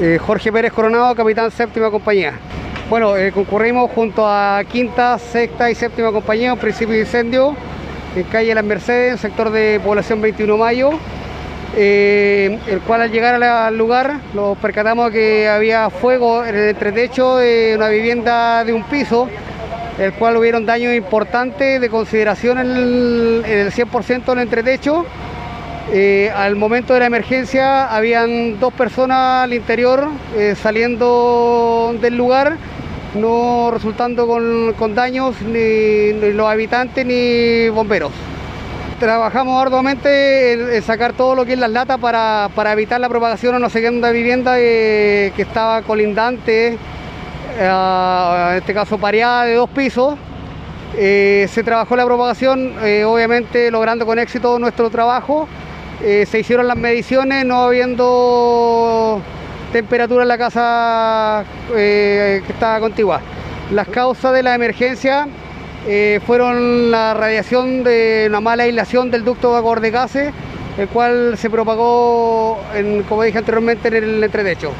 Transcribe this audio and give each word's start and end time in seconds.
Eh, 0.00 0.16
Jorge 0.24 0.52
Pérez 0.52 0.72
Coronado, 0.72 1.12
capitán 1.16 1.50
séptima 1.50 1.90
compañía. 1.90 2.34
Bueno, 2.88 3.16
eh, 3.16 3.32
concurrimos 3.32 3.90
junto 3.90 4.24
a 4.24 4.62
quinta, 4.70 5.18
sexta 5.18 5.72
y 5.72 5.74
séptima 5.74 6.12
compañía, 6.12 6.52
un 6.52 6.58
principio 6.60 6.94
de 6.94 7.00
incendio 7.00 7.56
en 8.14 8.22
calle 8.24 8.54
Las 8.54 8.64
Mercedes, 8.64 9.20
sector 9.20 9.50
de 9.50 9.80
población 9.82 10.20
21 10.20 10.56
Mayo, 10.56 10.90
eh, 11.76 12.60
el 12.68 12.78
cual 12.82 13.02
al 13.02 13.10
llegar 13.10 13.42
al 13.42 13.76
lugar 13.76 14.20
nos 14.34 14.56
percatamos 14.58 15.10
que 15.10 15.48
había 15.48 15.90
fuego 15.90 16.44
en 16.44 16.54
el 16.54 16.68
entretecho 16.68 17.38
de 17.38 17.74
una 17.76 17.88
vivienda 17.88 18.64
de 18.64 18.72
un 18.72 18.84
piso, 18.84 19.28
el 19.98 20.12
cual 20.12 20.36
hubieron 20.36 20.64
daños 20.64 20.94
importantes 20.94 21.80
de 21.80 21.88
consideración 21.90 22.58
en 22.58 22.66
el, 22.66 23.42
en 23.44 23.58
el 23.66 23.72
100% 23.72 24.24
del 24.26 24.38
entretecho. 24.38 25.04
Eh, 25.90 26.30
al 26.36 26.54
momento 26.54 26.92
de 26.92 27.00
la 27.00 27.06
emergencia 27.06 27.86
habían 27.86 28.60
dos 28.60 28.74
personas 28.74 29.44
al 29.44 29.54
interior 29.54 30.08
eh, 30.36 30.54
saliendo 30.54 31.94
del 31.98 32.14
lugar, 32.14 32.58
no 33.14 33.70
resultando 33.72 34.26
con, 34.26 34.74
con 34.74 34.94
daños 34.94 35.40
ni, 35.40 36.12
los 36.12 36.46
habitantes 36.46 37.06
ni 37.06 37.70
bomberos. 37.70 38.12
Trabajamos 39.00 39.62
arduamente 39.62 40.76
en, 40.76 40.82
sacar 40.82 41.14
todo 41.14 41.34
lo 41.34 41.46
que 41.46 41.54
es 41.54 41.58
las 41.58 41.70
latas 41.70 41.98
para, 41.98 42.50
para 42.54 42.72
evitar 42.72 43.00
la 43.00 43.08
propagación 43.08 43.54
a 43.54 43.56
una 43.56 43.70
segunda 43.70 44.10
vivienda 44.10 44.56
eh, 44.58 45.32
que 45.36 45.42
estaba 45.42 45.80
colindante, 45.82 46.76
en 47.58 48.56
este 48.56 48.74
caso 48.74 48.98
pareada 48.98 49.44
de 49.44 49.54
dos 49.54 49.70
pisos. 49.70 50.16
Se 50.94 51.62
trabajó 51.64 51.96
la 51.96 52.04
propagación, 52.04 52.74
obviamente 53.06 53.70
logrando 53.70 54.04
con 54.04 54.18
éxito 54.18 54.58
nuestro 54.58 54.90
trabajo. 54.90 55.48
Eh, 56.02 56.26
se 56.30 56.38
hicieron 56.38 56.68
las 56.68 56.76
mediciones, 56.76 57.44
no 57.44 57.64
habiendo 57.64 59.20
temperatura 59.72 60.22
en 60.22 60.28
la 60.28 60.38
casa 60.38 61.44
eh, 61.74 62.40
que 62.46 62.52
estaba 62.52 62.78
contigua. 62.80 63.20
Las 63.72 63.88
causas 63.88 64.32
de 64.32 64.42
la 64.42 64.54
emergencia 64.54 65.26
eh, 65.86 66.20
fueron 66.24 66.90
la 66.90 67.14
radiación 67.14 67.82
de 67.82 68.26
una 68.28 68.40
mala 68.40 68.62
aislación 68.62 69.10
del 69.10 69.24
ducto 69.24 69.60
de 69.80 69.90
gases, 69.90 70.32
el 70.78 70.88
cual 70.88 71.36
se 71.36 71.50
propagó, 71.50 72.60
como 73.08 73.24
dije 73.24 73.38
anteriormente, 73.38 73.88
en 73.88 73.94
el 73.94 74.24
entretecho. 74.24 74.72